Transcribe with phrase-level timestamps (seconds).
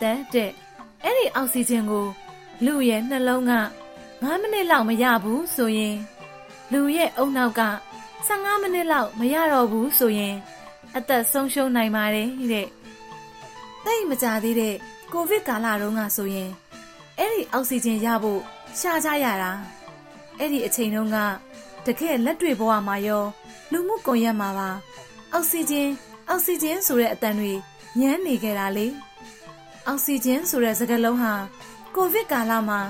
[0.00, 0.50] ဟာလူအသက်တဲ့
[1.04, 2.06] အဲ့ဒီအောက်ဆီဂျင်ကို
[2.64, 3.52] လူရဲ့နှလုံးက
[4.22, 5.96] 9မိနစ်လောက်မရဘူးဆိုရင်
[6.72, 7.62] လူရဲ့အုံနောက်က
[8.28, 10.34] 15မိနစ်လောက်မရတော့ဘူးဆိုရင်
[10.96, 12.66] အသက်ဆုံးရှုံးနိုင်ပါတယ်တဲ့။
[13.84, 14.74] တိတ်မကြသေးတဲ့
[15.12, 16.50] ကိုဗစ်ကာလတုန်းကဆိုရင်
[17.18, 18.40] အဲ့ဒီအောက်ဆီဂျင်ရဖို့
[18.78, 19.52] ရှားကြရတာ
[20.38, 21.16] အဲ့ဒီအချိန်တုန်းက
[21.86, 23.24] တကယ်လက်တွေ့ဘဝမှာရော
[23.72, 24.70] လူမှုကွန်ရက်မှာပါ
[25.32, 25.88] အောက်ဆီဂျင်
[26.28, 27.52] အောက်ဆီဂျင်ဆိုတဲ့အတန်တွေ
[27.98, 28.86] ညမ်းနေကြတာလေ
[29.86, 31.32] အောက်ဆီဂျင်ဆိုတဲ့စကားလုံးဟာ
[31.94, 32.80] ကိုဗစ်ကာလမှာ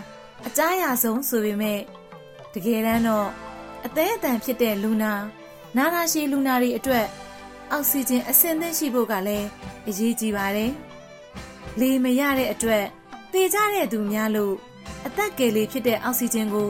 [0.47, 1.81] အကြားရဆုံးဆိုပေမဲ့
[2.53, 3.29] တကယ်တမ်းတော့
[3.87, 5.13] အသေးအတန်ဖြစ်တဲ့လူနာ
[5.77, 7.07] နာနာရှည်လူနာတွေအတွက်
[7.71, 9.47] အောက်ဆီဂျင်အဆင့်သင့်ရှိဖို့ကလည်း
[9.89, 10.73] အရေးကြီးပါတယ်။
[11.81, 12.85] လေမရတဲ့အတွက်
[13.33, 14.55] သေကြတဲ့သူများလို့
[15.07, 16.69] အသက်ကယ်လေးဖြစ်တဲ့အောက်ဆီဂျင်ကို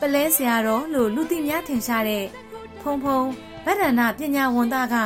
[0.00, 2.24] ပလဲဆရာတော်လို့လူသိများထင်ရှားတဲ့
[2.80, 3.20] ဖုံဖုံ
[3.64, 4.96] ဗဒ္ဒနာပညာဝန်သားက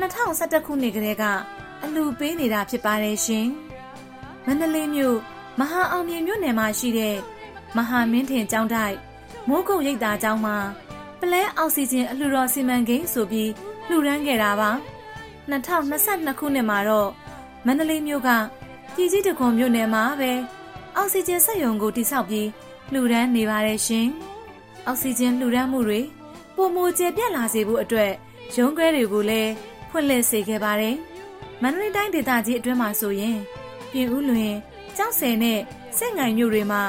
[0.00, 1.24] 2011ခုနှစ်ကတည်းက
[1.84, 3.48] အလူပေးနေတာဖြစ်ပါတယ်ရှင်။
[4.46, 5.16] မန္တလေးမြို့
[5.58, 7.16] မဟာအောင်မြေမြို့နယ်မှာရှိတဲ့
[7.76, 8.96] မဟာမင်းထင်ကျောင်းတိုက်
[9.48, 10.56] မိုးကုတ်ရိပ်သာကျောင်းမှာ
[11.20, 13.50] ပလဲအောက်ဆီဂျင်အလှူတော်စီမံကိန်းဆိုပြီး
[13.88, 14.70] လှူဒန်းခဲ့တာပါ
[15.50, 17.10] 2022ခုနှစ်မှာတော့
[17.66, 18.30] မန္တလေးမြို့က
[18.94, 20.32] ပြည်ကြီးတခွန်မြို့နယ်မှာပဲ
[20.96, 22.48] အောက်ဆီဂျင်စက်ရုံကိုတိစောက်ပြီး
[22.92, 24.06] လှူဒန်းနေပါတယ်ရှင်
[24.86, 26.00] အောက်ဆီဂျင်လှူဒန်းမှုတွေ
[26.56, 28.12] ပုံမကျေပြက်လာစေဖို့အတွက်
[28.56, 29.52] ရုံးခွဲတွေကိုလည်း
[29.90, 30.96] ဖွင့်လှစ်စေခဲ့ပါတယ်
[31.62, 33.38] မန္တလေးတိုင်းဒေသကြီးအတွင်းမှာဆိုရင်
[33.92, 34.54] ပြင်ဦးလွင်
[34.96, 35.58] ကျောက်ဆယ်နဲ့
[35.98, 36.82] စက်ငိုင်မြို့တွေမှာ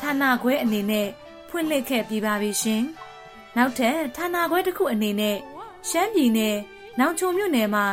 [0.00, 1.08] ဌာနခွဲအနေနဲ့
[1.48, 2.82] ဖွင့်လှစ်ခဲ့ပြီးပါပြီရှင်။
[3.56, 5.36] နောက်ထပ်ဌာနခွဲတစ်ခုအနေနဲ့
[5.88, 6.56] ရှမ်းပြည်နယ်
[6.98, 7.86] နောင်ချုံမြို့နယ်မှာ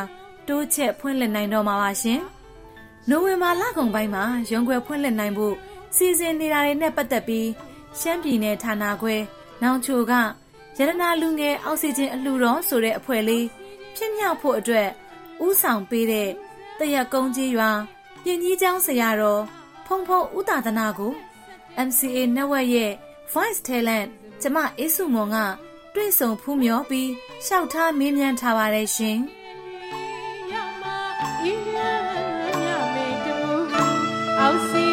[0.48, 2.20] တိုးချက်ဖွင့်လှစ်နိုင်တော့မှာပါရှင်။
[3.08, 5.54] နိုဝင်ဘာလကုန်ပိုင်းမှာရုံးခွဲဖွင့်လှစ်နိုင်ဖို့
[5.96, 7.48] စီစဉ်နေတာတွေနဲ့ပတ်သက်ပြီး
[7.98, 9.16] ရှမ်းပြည်နယ်ဌာနခွဲ
[9.62, 10.12] နောင်ချိုက
[10.78, 13.46] ရတနာလူငယ်အောက်ဆီဂျင်အလှူတော်ဆိုတဲ့အဖွဲ့လေး
[13.96, 14.88] ဖြစ်မြောက်ဖို့အတွက်
[15.46, 16.28] ဥဆောင်ပေးတဲ့
[16.78, 17.70] တရက်ကုန်းကြီးရွာ
[18.22, 19.42] ပြင်ကြီးကျောင်းဆရာတော်
[19.86, 21.12] ဖုံဖုံဦးတာသနာကို
[21.86, 22.92] MCA Network ရဲ့
[23.32, 24.08] Voice Talent
[24.42, 25.36] ကျမအေးစုမွန်က
[25.94, 27.10] တွေ့ဆုံဖူးမြော်ပြီး
[27.46, 29.18] ရှောက်ထားမေးမြန်းထားပါတယ်ရှင်။
[34.40, 34.89] အောက်စီ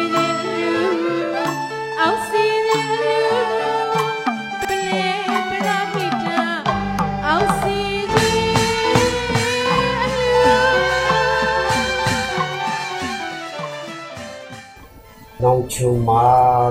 [15.78, 16.24] နောင်ချုံမှာ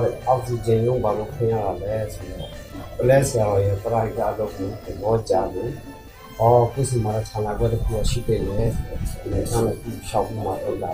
[0.03, 2.51] တဲ့အောက်ဆီဂျင်လုံးဘာလို့ခင်းရတာလဲဆိုတော့
[2.97, 5.71] ပလက်ဆရာတော်ရဲ့ပရိုက်တာတော့ကိုသဘောကျလို့
[6.39, 8.59] အော်ခုစီမှာဌာနကွက်တစ်ခုရှိတယ်လေ
[9.31, 10.93] လေဆမ်းကိုရှောက်မှာတော့လာ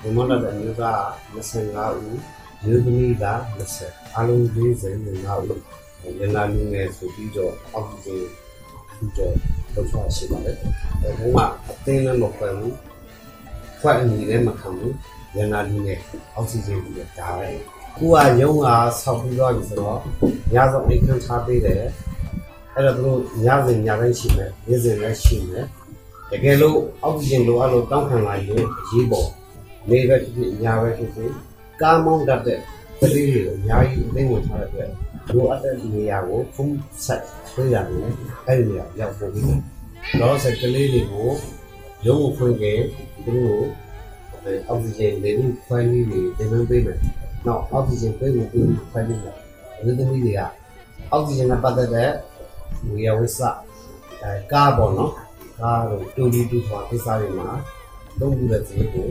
[0.00, 0.84] ဒီမနတဲ့မျိုးက
[1.34, 2.20] 25ဦး
[2.64, 3.26] မျိုးသမီးက
[3.76, 4.64] 20အလုံး45
[5.04, 8.24] ဦးရနာလူငယ်ဆိုပြီးတော့အောက်ဆီဂျင်
[8.94, 9.34] ထူတော့
[9.92, 10.56] တော့ရှိပါတယ်
[11.02, 11.38] အဲဘုံက
[11.68, 12.76] အသိနဲ့မခွဲဘူး
[13.80, 14.94] ခွက်အမိလည်းမခံဘူး
[15.36, 15.98] ရန်နာလူနဲ့
[16.34, 17.50] အောက်ဆီဂျင်ပြီးတော့ဒါပဲ
[17.96, 18.66] ခုကရုံးက
[19.00, 19.98] ဆောက်ပြီးတော့ပြီဆိုတော့
[20.52, 21.82] ညဆုံးအိတ်ခန်းထားပေးတယ်
[22.74, 25.66] အဲ့တော့သူတို့ညစဉ်ညတိုင်းရှိမယ်နေ့စဉ်လည်းရှိမယ်
[26.30, 29.28] တကယ်လို့အောက်ဆီဂျင်လိုအပ်လို့တောင်းခံလာရင်အရေးပေါ်
[29.88, 31.30] နေပဲဖြစ်ဖြစ်ညပဲဖြစ်ဖြစ်
[31.80, 32.58] ကားမောင်းတတ်တဲ့
[33.00, 34.90] ကလေးတွေကိုအများကြီးသိဝင်ထားတဲ့အတွက်
[35.30, 38.10] လိုအပ်တဲ့နေရာကိုဖုန်းဆက်ဆွေးရတယ်
[38.46, 39.44] အဲ့ဒီနေရာရောက်ဖို့ပြီး
[40.20, 41.28] တော့ဆက်ကလေးတွေကို
[42.06, 42.78] ရုံးကိုဖွင့်ခဲ့
[43.24, 43.64] သူတို့
[44.68, 46.98] အောက်ဆီဂျင်လေပြီးခွဲပြီးတွေတင်နှံပေးမယ်။
[47.46, 49.36] နောက်အောက်ဆီဂျင်ပေးဖို့ပြီးခွဲပြီးမယ်။
[49.78, 50.40] အလုပ်သမီးတွေက
[51.10, 52.10] အောက်ဆီဂျင်နဲ့ပတ်သက်တဲ့
[52.90, 53.38] ဝေယဝိစ
[54.22, 55.12] အဲကားပေါ့နော်။
[55.60, 57.48] ကားတို့တူလီတူဆိုတာကိစ္စတွေမှာ
[58.20, 59.08] သုံးခုတဲ့ဈေးကို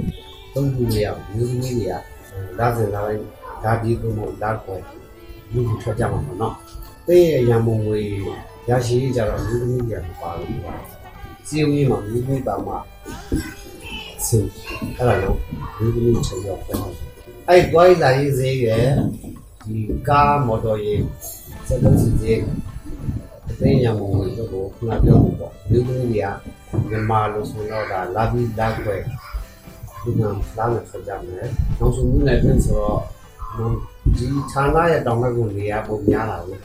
[0.54, 1.94] သုံးခုတွေရောက်မျိုးသမီးတွေက
[2.60, 3.24] လာစင်လာတိုင်း
[3.63, 4.75] ဒါဒီကိုမို့လာခွဲ
[5.54, 6.56] လူကိုထွက်ကြမှာပေါ့နော်။
[7.07, 8.00] တဲ့ရရံမုံငွေ
[8.69, 10.51] ရရှိကြတော့မျိုးသမီးတွေကပါလို့
[11.48, 12.78] စီယုံကြီးမှာမျိုးသမီးပါမှာ
[14.31, 14.50] ဆင်း
[14.98, 15.38] အဲ့ဒါလို့
[15.78, 16.80] ဒီလိုမျိုးချိန်ရောက်ပြန်
[17.50, 18.88] အဲ့တွိုင်းလာရေးစေးရဲ့
[19.66, 19.80] ဒီ
[20.10, 21.04] ကားမော်တော်ရေး
[21.68, 22.39] စက်လုံးစီစေး
[23.50, 26.28] အသိဉာဏ်မဝင်တော့ကိုခုနပြောလို့ပေါ့ဒီလိုမျိုးတွေက
[26.89, 28.95] မြန်မာလို့ဆိုတော့ဒါလာပြီးလာခွဲ
[30.04, 31.48] ဒီမှာလာနေဆက်ကြမယ်
[31.80, 33.00] နောက်ဆုံးမျိုးနဲ့ပြင်ဆိုတော့
[34.18, 36.60] ဒီဌာနရဲ့တောင်ဘက်ကိုနေရာပုံများလာဘူး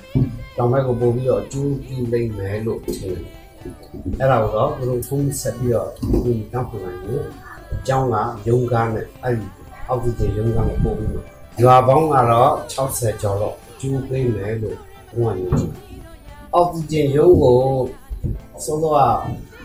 [0.56, 3.16] တောင်ဘက်ကိုပို့ပြီးတော့အကျိုးပြုနိုင်မယ်လို့ထင်တယ်
[4.18, 5.90] အဲ့ဒါကိုတော့ဘယ်လိုဖုန်းဆက်ပြီးတော့
[6.24, 7.16] ဒီတောင်းပန်နိုင်လဲ
[7.74, 8.16] အကြောင်းက
[8.48, 9.46] ရုံကားနဲ့အဲ့ဒီ
[9.88, 11.26] အောက်ဆီဂျင်ရုံကားကိုပို့ပြီးတော့
[11.62, 14.78] ရွာပေါင်းကတော့60ကျော်တော့ကျူးပေးမယ်လို့
[15.16, 15.42] ဘုံကနေ
[16.54, 17.60] အောက်ဆီဂျင်ရုံကို
[18.64, 18.96] ဆိုတော့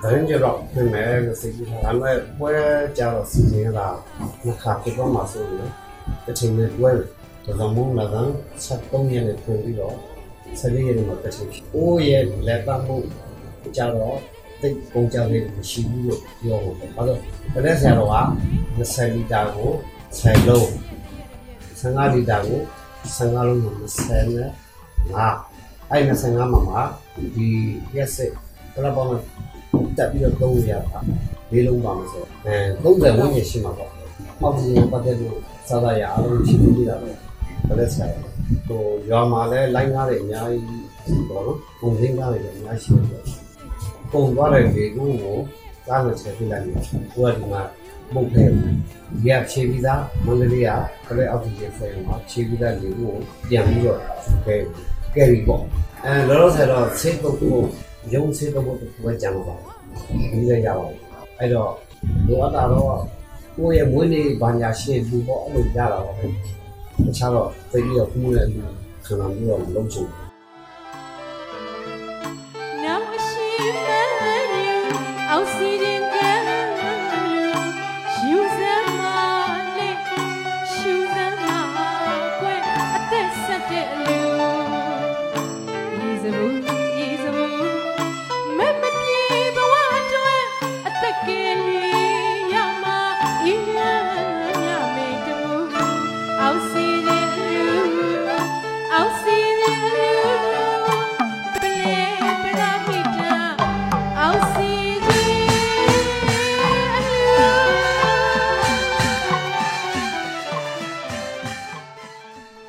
[0.01, 2.51] ဒရင်ကြတော့ပြင်မယ်လို့စိတ်ကြီးထားဒါပေမဲ့ပွဲ
[2.98, 3.88] ကြတော့စီစဉ်လာ
[4.45, 5.71] နှစ်ခါပြတော့မှဆိုလို့
[6.25, 7.07] တစ်ချိန်နဲ့ပွဲတယ်
[7.45, 8.30] ဒါကြောင့်မို့လာတော့
[8.65, 9.95] 73ရက်နဲ့ပြင်ပြီးတော့
[10.59, 12.95] 14ရက်မှာတစ်ချိန်အိုးရဲ့လက်ပတ်မှု
[13.75, 14.18] ကြတော့
[14.61, 17.19] တိတ်ကုန်ကြလေးမရှိဘူးလို့ပြောမှာပေါ့ဘာလို့
[17.53, 18.15] ပလက်ဆရာတော်က
[18.77, 19.71] 20လီတာကို
[20.17, 20.67] 10လုံး
[21.79, 22.59] 15လီတာကို
[23.15, 24.49] 15လုံးကို20နဲ့
[25.15, 26.81] 5အဲ့25မှာမှာ
[27.35, 27.47] ဒီ
[27.95, 28.31] ရက်စစ်
[28.73, 29.09] ဘယ်လောက်ပေါင်း
[29.97, 30.99] တက်ပြီးတော့သုံးရတာ
[31.51, 33.91] လေးလုံးပါမဆိုအဲ30ဝန်းကျင်ရှိမှာပေါ့
[34.41, 35.37] အောက်စီပတ်သက်လို့
[35.67, 37.11] စားရရအားလုံးရှိပြီးတာပဲ
[37.67, 38.07] ဘယ်လက်ဆရာ
[38.67, 43.23] ဟိုရွာမှာလည်းလိုင်းကားတွေအများကြီးပေါ့နော်ပုံစင်းကားတွေလည်းအများကြီးရှိတယ်
[44.11, 45.37] ပုံသွားတဲ့လေကိုကို
[45.87, 46.75] ကားနဲ့ချက်ပြလိုက်တယ်
[47.13, 47.61] ကိုကဒီမှာ
[48.13, 48.69] မုတ်တယ်ဒီ
[49.25, 50.69] ကဖြေပြီးသားမန္တလေးက
[51.07, 53.13] ကလေးအောက်စီဂျင်ဖွဲ့မှာဖြေပြီးသားလေကို
[53.49, 53.99] ပြန်ပြီးတော့
[54.45, 54.61] ခဲ့
[55.15, 55.63] ကယ်ရီပေါ့
[56.05, 57.57] အဲလောလောဆယ်တော့ဆေးပုတ်ကို
[58.13, 58.75] ရုံဆေးပုတ်ကို
[59.05, 59.55] ဝယ်ကြမှာပါ
[60.31, 60.99] ဒီလည်းရပါဘူး
[61.39, 61.71] အဲ့တော့
[62.27, 62.87] လိုအပ်တာတော့
[63.57, 66.25] ကိုယ့်ရဲ့မွေးနေ့ဘာညာရှင်းဘူးပေါ့အဲ့လိုရတာပါပဲ
[67.05, 68.61] တခြားတော့သိပြီးတော့ခုနဲ့လူ
[69.05, 70.20] ခံလာပြီးတော့လုံးချင် Now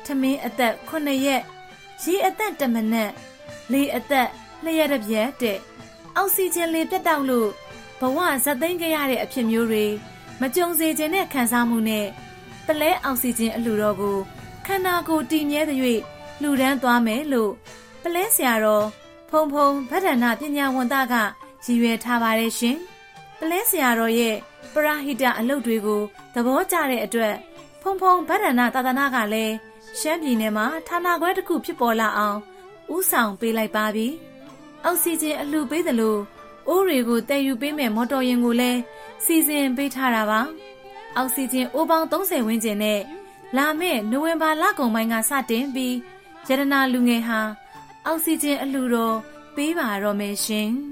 [0.05, 1.41] ထမင်းအသက်9ရက်
[2.03, 3.11] ရေအသက်1မိနစ်
[3.71, 4.27] လေအသက်
[4.63, 5.57] 2ရက်တစ်ပြက်တဲ့
[6.15, 7.49] အောက်ဆီဂျင်လေပြတ်တောက်လို့
[7.99, 9.85] ဘဝဇက်သိမ်းခဲ့ရတဲ့အဖြစ်မျိုးတွေ
[10.41, 12.07] မကြုံစေခြင်းတဲ့ခံစားမှုနဲ့
[12.67, 14.17] ပလဲအောက်ဆီဂျင်အလှူတော်ကို
[14.65, 15.99] ခန္ဓာကိုယ်တည်မြဲသရွေ့
[16.41, 17.51] လှူဒန်းသွားမယ်လို့
[18.01, 18.85] ပလဲဆရာတော်
[19.29, 21.15] ဖုံဖုံဗဒ္ဒနာပညာဝန်သားက
[21.65, 22.77] ရည်ရွယ်ထားပါတယ်ရှင်
[23.39, 24.35] ပလဲဆရာတော်ရဲ့
[24.73, 26.01] ပရာဟိတအလုပ်တွေကို
[26.33, 27.35] သဘောကျတဲ့အတွက်
[27.81, 29.53] ဖုံဖုံဗဒ္ဒနာသာသနာကလည်း
[29.99, 32.39] ရှမ်းပြည်နယ်မှာဌာနခွဲတစ်ခုဖြစ်ပေါ်လာအောင်
[32.95, 34.07] ဥဆောင်ပေးလိုက်ပါပြီ။
[34.85, 36.17] အောက်ဆီဂျင်အလှူပေးသလို
[36.67, 38.79] အိုးတွေကိုတည်ယူပေးမဲ့မော်တော်ယာဉ်ကိုလည်း
[39.25, 40.41] စီစဉ်ပေးထားတာပါ။
[41.15, 43.01] အောက်ဆီဂျင်အိုးပေါင်း30ဝန်းကျင်နဲ့
[43.57, 45.95] လာမယ့်နိုဝင်ဘာလကုန်ပိုင်းကစတင်ပြီး
[46.47, 47.39] ရတနာလူငယ်ဟာ
[48.05, 49.15] အောက်ဆီဂျင်အလှူတော်
[49.55, 50.69] ပေးပါတော့မယ်ရှင်။